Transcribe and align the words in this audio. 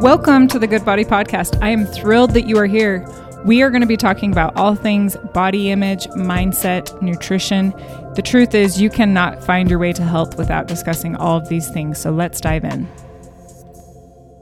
Welcome 0.00 0.48
to 0.48 0.58
the 0.58 0.66
Good 0.66 0.86
Body 0.86 1.04
Podcast. 1.04 1.62
I 1.62 1.68
am 1.68 1.84
thrilled 1.84 2.30
that 2.30 2.46
you 2.46 2.56
are 2.56 2.64
here. 2.64 3.06
We 3.44 3.60
are 3.60 3.68
going 3.68 3.82
to 3.82 3.86
be 3.86 3.98
talking 3.98 4.32
about 4.32 4.56
all 4.56 4.74
things 4.74 5.14
body 5.34 5.70
image, 5.70 6.06
mindset, 6.06 7.02
nutrition. 7.02 7.72
The 8.14 8.22
truth 8.24 8.54
is, 8.54 8.80
you 8.80 8.88
cannot 8.88 9.44
find 9.44 9.68
your 9.68 9.78
way 9.78 9.92
to 9.92 10.02
health 10.02 10.38
without 10.38 10.66
discussing 10.66 11.16
all 11.16 11.36
of 11.36 11.50
these 11.50 11.68
things. 11.68 12.00
So 12.00 12.12
let's 12.12 12.40
dive 12.40 12.64
in. 12.64 12.88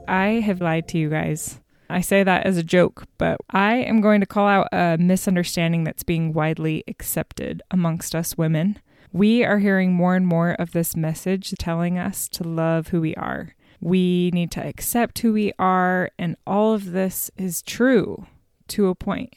I 0.07 0.39
have 0.39 0.61
lied 0.61 0.87
to 0.87 0.97
you 0.97 1.09
guys. 1.09 1.59
I 1.89 1.99
say 1.99 2.23
that 2.23 2.45
as 2.45 2.55
a 2.55 2.63
joke, 2.63 3.03
but 3.17 3.35
I 3.49 3.79
am 3.79 3.99
going 3.99 4.21
to 4.21 4.25
call 4.25 4.47
out 4.47 4.69
a 4.71 4.95
misunderstanding 4.97 5.83
that's 5.83 6.03
being 6.03 6.31
widely 6.31 6.85
accepted 6.87 7.61
amongst 7.69 8.15
us 8.15 8.37
women. 8.37 8.79
We 9.11 9.43
are 9.43 9.59
hearing 9.59 9.91
more 9.91 10.15
and 10.15 10.25
more 10.25 10.51
of 10.51 10.71
this 10.71 10.95
message 10.95 11.53
telling 11.59 11.97
us 11.97 12.29
to 12.29 12.45
love 12.45 12.87
who 12.87 13.01
we 13.01 13.13
are 13.15 13.55
we 13.81 14.29
need 14.33 14.51
to 14.51 14.65
accept 14.65 15.19
who 15.19 15.33
we 15.33 15.53
are, 15.57 16.11
and 16.19 16.35
all 16.45 16.73
of 16.73 16.91
this 16.91 17.31
is 17.37 17.61
true 17.61 18.25
to 18.69 18.87
a 18.87 18.95
point. 18.95 19.33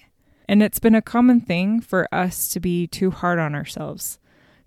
And 0.49 0.63
it's 0.63 0.81
been 0.81 0.95
a 0.95 1.03
common 1.03 1.41
thing 1.41 1.81
for 1.81 2.09
us 2.13 2.49
to 2.51 2.61
be 2.61 2.87
too 2.87 3.11
hard 3.11 3.39
on 3.39 3.55
ourselves, 3.55 4.19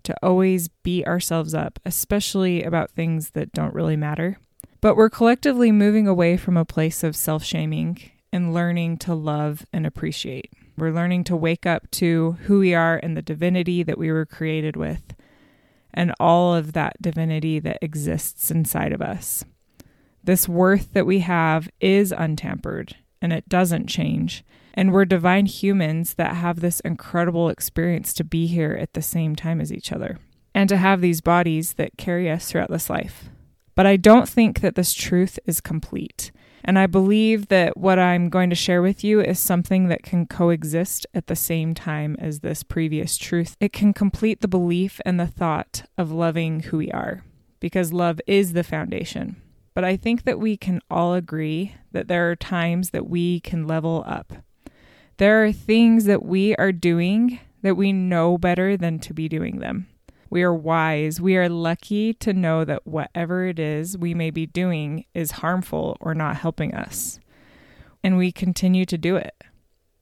to 0.04 0.16
always 0.22 0.68
beat 0.68 1.06
ourselves 1.06 1.54
up, 1.54 1.78
especially 1.84 2.62
about 2.62 2.90
things 2.90 3.30
that 3.30 3.52
don't 3.52 3.74
really 3.74 3.96
matter. 3.96 4.38
But 4.80 4.96
we're 4.96 5.10
collectively 5.10 5.72
moving 5.72 6.08
away 6.08 6.36
from 6.36 6.56
a 6.56 6.64
place 6.64 7.02
of 7.02 7.16
self 7.16 7.44
shaming 7.44 7.98
and 8.32 8.54
learning 8.54 8.98
to 8.98 9.14
love 9.14 9.66
and 9.72 9.86
appreciate. 9.86 10.52
We're 10.76 10.92
learning 10.92 11.24
to 11.24 11.36
wake 11.36 11.66
up 11.66 11.90
to 11.92 12.32
who 12.44 12.60
we 12.60 12.74
are 12.74 12.98
and 13.02 13.16
the 13.16 13.22
divinity 13.22 13.82
that 13.82 13.98
we 13.98 14.10
were 14.10 14.26
created 14.26 14.76
with, 14.76 15.14
and 15.92 16.12
all 16.20 16.54
of 16.54 16.72
that 16.72 17.00
divinity 17.00 17.58
that 17.60 17.78
exists 17.80 18.50
inside 18.50 18.92
of 18.92 19.00
us. 19.00 19.44
This 20.26 20.48
worth 20.48 20.92
that 20.92 21.06
we 21.06 21.20
have 21.20 21.68
is 21.80 22.10
untampered 22.10 22.96
and 23.22 23.32
it 23.32 23.48
doesn't 23.48 23.86
change. 23.86 24.44
And 24.74 24.92
we're 24.92 25.04
divine 25.04 25.46
humans 25.46 26.14
that 26.14 26.34
have 26.34 26.58
this 26.58 26.80
incredible 26.80 27.48
experience 27.48 28.12
to 28.14 28.24
be 28.24 28.48
here 28.48 28.72
at 28.72 28.92
the 28.94 29.02
same 29.02 29.36
time 29.36 29.60
as 29.60 29.72
each 29.72 29.92
other 29.92 30.18
and 30.52 30.68
to 30.68 30.78
have 30.78 31.00
these 31.00 31.20
bodies 31.20 31.74
that 31.74 31.96
carry 31.96 32.28
us 32.28 32.50
throughout 32.50 32.70
this 32.70 32.90
life. 32.90 33.28
But 33.76 33.86
I 33.86 33.96
don't 33.96 34.28
think 34.28 34.62
that 34.62 34.74
this 34.74 34.92
truth 34.92 35.38
is 35.46 35.60
complete. 35.60 36.32
And 36.64 36.76
I 36.76 36.88
believe 36.88 37.46
that 37.46 37.76
what 37.76 38.00
I'm 38.00 38.28
going 38.28 38.50
to 38.50 38.56
share 38.56 38.82
with 38.82 39.04
you 39.04 39.20
is 39.20 39.38
something 39.38 39.86
that 39.86 40.02
can 40.02 40.26
coexist 40.26 41.06
at 41.14 41.28
the 41.28 41.36
same 41.36 41.72
time 41.72 42.16
as 42.18 42.40
this 42.40 42.64
previous 42.64 43.16
truth. 43.16 43.56
It 43.60 43.72
can 43.72 43.92
complete 43.92 44.40
the 44.40 44.48
belief 44.48 45.00
and 45.06 45.20
the 45.20 45.28
thought 45.28 45.84
of 45.96 46.10
loving 46.10 46.60
who 46.60 46.78
we 46.78 46.90
are, 46.90 47.22
because 47.60 47.92
love 47.92 48.20
is 48.26 48.54
the 48.54 48.64
foundation. 48.64 49.40
But 49.76 49.84
I 49.84 49.98
think 49.98 50.24
that 50.24 50.40
we 50.40 50.56
can 50.56 50.80
all 50.90 51.12
agree 51.12 51.74
that 51.92 52.08
there 52.08 52.30
are 52.30 52.34
times 52.34 52.90
that 52.90 53.10
we 53.10 53.40
can 53.40 53.66
level 53.66 54.04
up. 54.06 54.32
There 55.18 55.44
are 55.44 55.52
things 55.52 56.06
that 56.06 56.24
we 56.24 56.56
are 56.56 56.72
doing 56.72 57.40
that 57.60 57.76
we 57.76 57.92
know 57.92 58.38
better 58.38 58.78
than 58.78 58.98
to 59.00 59.12
be 59.12 59.28
doing 59.28 59.58
them. 59.58 59.86
We 60.30 60.42
are 60.42 60.54
wise. 60.54 61.20
We 61.20 61.36
are 61.36 61.50
lucky 61.50 62.14
to 62.14 62.32
know 62.32 62.64
that 62.64 62.86
whatever 62.86 63.44
it 63.48 63.58
is 63.58 63.98
we 63.98 64.14
may 64.14 64.30
be 64.30 64.46
doing 64.46 65.04
is 65.12 65.42
harmful 65.42 65.98
or 66.00 66.14
not 66.14 66.36
helping 66.36 66.72
us. 66.72 67.20
And 68.02 68.16
we 68.16 68.32
continue 68.32 68.86
to 68.86 68.96
do 68.96 69.16
it. 69.16 69.44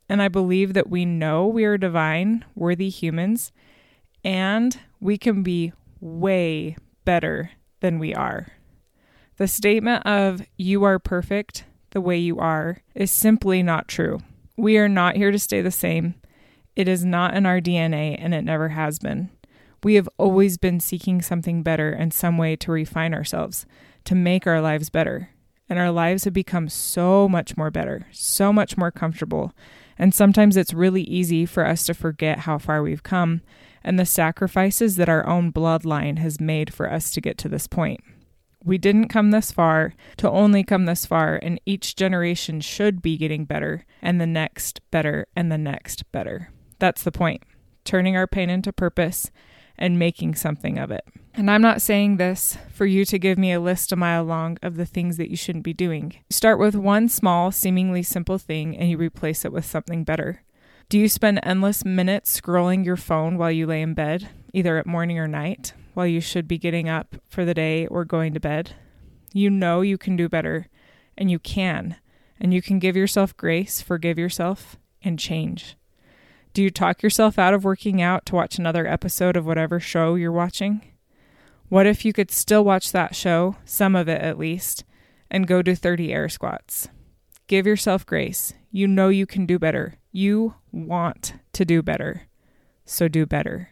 And 0.09 0.23
I 0.23 0.29
believe 0.29 0.75
that 0.75 0.89
we 0.89 1.05
know 1.05 1.49
we 1.49 1.65
are 1.65 1.77
divine, 1.77 2.45
worthy 2.55 2.91
humans, 2.91 3.51
and 4.23 4.79
we 5.01 5.19
can 5.19 5.43
be 5.43 5.73
way 6.01 6.77
better 7.05 7.51
than 7.81 7.99
we 7.99 8.15
are. 8.15 8.53
The 9.37 9.49
statement 9.49 10.07
of 10.07 10.47
you 10.57 10.85
are 10.85 11.01
perfect 11.01 11.65
the 11.91 12.01
way 12.01 12.17
you 12.19 12.39
are 12.39 12.79
is 12.95 13.11
simply 13.11 13.63
not 13.63 13.89
true. 13.89 14.21
We 14.57 14.79
are 14.79 14.89
not 14.89 15.17
here 15.17 15.33
to 15.33 15.39
stay 15.41 15.61
the 15.61 15.73
same. 15.73 16.15
It 16.77 16.87
is 16.87 17.05
not 17.05 17.35
in 17.35 17.45
our 17.45 17.61
DNA 17.61 18.17
and 18.19 18.33
it 18.33 18.43
never 18.43 18.71
has 18.71 19.01
been. 19.01 19.31
We 19.83 19.95
have 19.95 20.09
always 20.19 20.57
been 20.57 20.79
seeking 20.79 21.21
something 21.21 21.65
better 21.65 21.91
and 21.91 22.15
some 22.15 22.39
way 22.39 22.55
to 22.57 22.71
refine 22.71 23.13
ourselves, 23.13 23.67
to 24.05 24.15
make 24.15 24.47
our 24.47 24.61
lives 24.61 24.89
better. 24.89 25.31
And 25.69 25.79
our 25.81 25.91
lives 25.91 26.25
have 26.25 26.33
become 26.33 26.69
so 26.69 27.29
much 27.29 27.57
more 27.57 27.71
better, 27.71 28.07
so 28.13 28.53
much 28.53 28.77
more 28.77 28.91
comfortable. 28.93 29.53
And 29.99 30.15
sometimes 30.15 30.57
it's 30.57 30.73
really 30.73 31.03
easy 31.03 31.45
for 31.45 31.67
us 31.67 31.85
to 31.87 31.95
forget 31.95 32.41
how 32.41 32.59
far 32.59 32.83
we've 32.83 33.03
come 33.03 33.41
and 33.83 33.99
the 33.99 34.07
sacrifices 34.07 34.97
that 34.97 35.09
our 35.09 35.27
own 35.27 35.53
bloodline 35.53 36.19
has 36.19 36.41
made 36.41 36.73
for 36.73 36.91
us 36.91 37.11
to 37.13 37.21
get 37.21 37.37
to 37.39 37.49
this 37.49 37.67
point. 37.67 38.01
We 38.65 38.79
didn't 38.79 39.09
come 39.09 39.31
this 39.31 39.53
far 39.53 39.95
to 40.17 40.31
only 40.31 40.65
come 40.65 40.87
this 40.87 41.05
far, 41.05 41.39
and 41.43 41.61
each 41.67 41.97
generation 41.97 42.61
should 42.61 43.03
be 43.03 43.19
getting 43.19 43.45
better, 43.45 43.85
and 44.01 44.21
the 44.21 44.27
next 44.27 44.81
better, 44.91 45.27
and 45.37 45.53
the 45.53 45.59
next 45.59 46.11
better. 46.13 46.51
That's 46.79 47.03
the 47.03 47.13
point 47.13 47.43
turning 47.85 48.17
our 48.17 48.27
pain 48.27 48.49
into 48.49 48.73
purpose 48.73 49.31
and 49.77 49.99
making 49.99 50.35
something 50.35 50.79
of 50.79 50.91
it. 50.91 51.05
And 51.35 51.51
I'm 51.51 51.63
not 51.63 51.83
saying 51.83 52.17
this 52.17 52.57
for 52.73 52.87
you 52.87 53.05
to 53.07 53.19
give 53.19 53.39
me 53.39 53.53
a 53.53 53.61
list 53.61 53.93
a 53.93 53.97
mile 53.97 54.25
long 54.25 54.57
of 54.63 54.77
the 54.77 54.87
things 54.87 55.17
that 55.17 55.31
you 55.31 55.37
shouldn't 55.37 55.65
be 55.65 55.73
doing. 55.73 56.17
Start 56.31 56.59
with 56.59 56.75
one 56.75 57.09
small, 57.09 57.51
seemingly 57.51 58.03
simple 58.03 58.39
thing 58.39 58.77
and 58.77 58.89
you 58.89 58.97
replace 58.97 59.45
it 59.45 59.53
with 59.53 59.65
something 59.65 60.05
better. 60.05 60.43
Do 60.89 60.99
you 60.99 61.09
spend 61.09 61.41
endless 61.43 61.85
minutes 61.85 62.41
scrolling 62.41 62.85
your 62.85 62.97
phone 62.97 63.37
while 63.37 63.51
you 63.51 63.67
lay 63.67 63.83
in 63.83 63.95
bed, 63.95 64.29
either 64.53 64.79
at 64.79 64.87
morning 64.87 65.19
or 65.19 65.27
night? 65.27 65.73
While 65.95 66.07
you 66.07 66.21
should 66.21 66.47
be 66.47 66.59
getting 66.59 66.89
up 66.89 67.17
for 67.29 67.45
the 67.45 67.55
day 67.55 67.87
or 67.87 68.05
going 68.05 68.35
to 68.35 68.41
bed. 68.41 68.75
You 69.33 69.51
know 69.51 69.81
you 69.81 69.97
can 69.97 70.17
do 70.17 70.29
better, 70.29 70.69
and 71.17 71.31
you 71.31 71.39
can, 71.39 71.97
and 72.39 72.53
you 72.53 72.61
can 72.61 72.79
give 72.79 72.97
yourself 72.97 73.37
grace, 73.37 73.81
forgive 73.81 74.19
yourself, 74.19 74.77
and 75.03 75.19
change. 75.19 75.77
Do 76.53 76.63
you 76.63 76.71
talk 76.71 77.03
yourself 77.03 77.39
out 77.39 77.55
of 77.55 77.65
working 77.65 78.01
out 78.01 78.27
to 78.27 78.37
watch 78.37 78.59
another 78.59 78.87
episode 78.87 79.37
of 79.37 79.47
whatever 79.47 79.81
show 79.81 80.15
you're 80.15 80.31
watching? 80.31 80.83
What 81.69 81.87
if 81.87 82.05
you 82.05 82.13
could 82.13 82.31
still 82.31 82.65
watch 82.65 82.93
that 82.93 83.17
show, 83.17 83.57
some 83.65 83.97
of 83.97 84.09
it 84.09 84.21
at 84.21 84.39
least, 84.39 84.85
and 85.31 85.49
go 85.49 85.63
do 85.63 85.75
30 85.75 86.13
air 86.13 86.29
squats? 86.29 86.89
Give 87.49 87.67
yourself 87.67 88.07
grace. 88.07 88.53
You 88.71 88.87
know 88.87 89.09
you 89.09 89.27
can 89.27 89.47
do 89.47 89.59
better. 89.59 89.95
You 90.13 90.55
want 90.71 91.35
to 91.53 91.65
do 91.65 91.83
better. 91.83 92.29
So 92.85 93.09
do 93.09 93.27
better. 93.27 93.71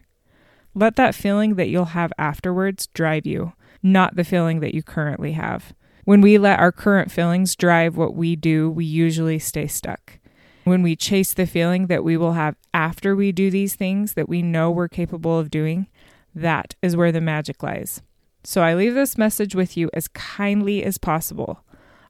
Let 0.75 0.95
that 0.95 1.15
feeling 1.15 1.55
that 1.55 1.69
you'll 1.69 1.85
have 1.85 2.11
afterwards 2.17 2.87
drive 2.87 3.25
you, 3.25 3.53
not 3.83 4.15
the 4.15 4.23
feeling 4.23 4.59
that 4.61 4.73
you 4.73 4.81
currently 4.81 5.33
have. 5.33 5.73
When 6.05 6.19
we 6.19 6.37
let 6.37 6.59
our 6.59 6.71
current 6.71 7.11
feelings 7.11 7.55
drive 7.55 7.95
what 7.95 8.15
we 8.15 8.35
do, 8.35 8.69
we 8.69 8.83
usually 8.83 9.39
stay 9.39 9.67
stuck. 9.67 10.19
When 10.63 10.81
we 10.81 10.95
chase 10.95 11.33
the 11.33 11.45
feeling 11.45 11.87
that 11.87 12.03
we 12.03 12.17
will 12.17 12.33
have 12.33 12.55
after 12.73 13.15
we 13.15 13.31
do 13.31 13.51
these 13.51 13.75
things 13.75 14.13
that 14.13 14.27
we 14.27 14.41
know 14.41 14.71
we're 14.71 14.87
capable 14.87 15.37
of 15.37 15.51
doing, 15.51 15.87
that 16.33 16.75
is 16.81 16.95
where 16.95 17.11
the 17.11 17.21
magic 17.21 17.61
lies. 17.61 18.01
So 18.43 18.61
I 18.61 18.73
leave 18.73 18.93
this 18.93 19.17
message 19.17 19.55
with 19.55 19.77
you 19.77 19.89
as 19.93 20.07
kindly 20.09 20.83
as 20.83 20.97
possible. 20.97 21.63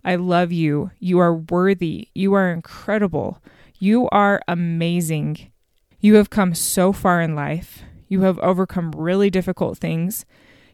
I 0.03 0.15
love 0.15 0.51
you. 0.51 0.91
You 0.99 1.19
are 1.19 1.35
worthy. 1.35 2.09
You 2.15 2.33
are 2.33 2.51
incredible. 2.51 3.41
You 3.77 4.07
are 4.09 4.41
amazing. 4.47 5.51
You 5.99 6.15
have 6.15 6.29
come 6.29 6.55
so 6.55 6.93
far 6.93 7.21
in 7.21 7.35
life. 7.35 7.83
You 8.07 8.21
have 8.21 8.39
overcome 8.39 8.91
really 8.91 9.29
difficult 9.29 9.77
things. 9.77 10.25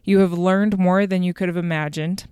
You 0.04 0.18
have 0.20 0.32
learned 0.32 0.78
more 0.78 1.06
than 1.06 1.22
you 1.22 1.32
could 1.32 1.48
have 1.48 1.56
imagined, 1.56 2.26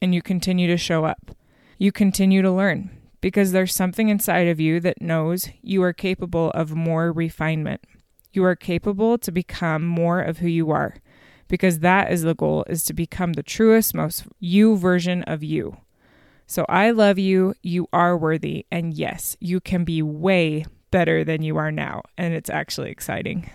and 0.00 0.14
you 0.14 0.22
continue 0.22 0.66
to 0.68 0.76
show 0.76 1.04
up. 1.04 1.36
You 1.78 1.92
continue 1.92 2.42
to 2.42 2.50
learn 2.50 2.90
because 3.20 3.52
there's 3.52 3.74
something 3.74 4.08
inside 4.08 4.48
of 4.48 4.60
you 4.60 4.80
that 4.80 5.00
knows 5.00 5.48
you 5.62 5.82
are 5.82 5.92
capable 5.92 6.50
of 6.50 6.74
more 6.74 7.10
refinement. 7.10 7.80
You 8.32 8.44
are 8.44 8.56
capable 8.56 9.16
to 9.18 9.32
become 9.32 9.86
more 9.86 10.20
of 10.20 10.38
who 10.38 10.48
you 10.48 10.70
are 10.70 10.96
because 11.48 11.80
that 11.80 12.10
is 12.10 12.22
the 12.22 12.34
goal 12.34 12.64
is 12.68 12.84
to 12.84 12.92
become 12.92 13.34
the 13.34 13.42
truest 13.42 13.94
most 13.94 14.24
you 14.40 14.76
version 14.76 15.22
of 15.22 15.42
you. 15.42 15.76
So 16.46 16.66
I 16.68 16.90
love 16.90 17.18
you, 17.18 17.54
you 17.62 17.88
are 17.92 18.16
worthy, 18.16 18.66
and 18.70 18.92
yes, 18.92 19.36
you 19.40 19.60
can 19.60 19.84
be 19.84 20.02
way 20.02 20.66
better 20.90 21.24
than 21.24 21.42
you 21.42 21.56
are 21.56 21.72
now, 21.72 22.02
and 22.18 22.34
it's 22.34 22.50
actually 22.50 22.90
exciting. 22.90 23.50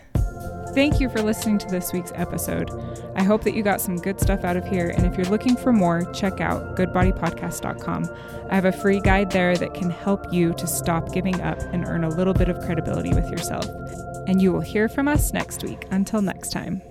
Thank 0.74 1.00
you 1.00 1.10
for 1.10 1.22
listening 1.22 1.58
to 1.60 1.68
this 1.68 1.92
week's 1.92 2.12
episode. 2.16 2.70
I 3.16 3.24
hope 3.24 3.44
that 3.44 3.56
you 3.56 3.64
got 3.64 3.82
some 3.82 3.98
good 3.98 4.20
stuff 4.20 4.44
out 4.44 4.56
of 4.56 4.68
here. 4.68 4.94
And 4.96 5.06
if 5.06 5.18
you're 5.18 5.26
looking 5.26 5.58
for 5.58 5.74
more, 5.74 6.04
check 6.14 6.40
out 6.42 6.76
goodbodypodcast.com. 6.76 8.10
I 8.50 8.56
have 8.56 8.66
a 8.66 8.72
free 8.72 9.00
guide 9.02 9.32
there 9.32 9.58
that 9.58 9.74
can 9.74 9.90
help 9.90 10.32
you 10.32 10.54
to 10.54 10.68
stop 10.68 11.12
giving 11.12 11.42
up 11.42 11.60
and 11.74 11.86
earn 11.86 12.04
a 12.04 12.10
little 12.10 12.34
bit 12.34 12.50
of 12.50 12.60
credibility 12.62 13.14
with 13.14 13.30
yourself. 13.30 13.66
And 14.28 14.42
you 14.42 14.54
will 14.54 14.62
hear 14.62 14.88
from 14.88 15.08
us 15.08 15.34
next 15.34 15.64
week. 15.64 15.86
Until 15.92 16.22
next 16.22 16.52
time. 16.52 16.89